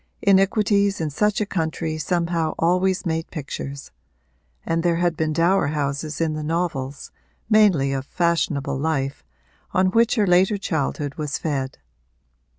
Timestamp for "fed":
11.37-11.77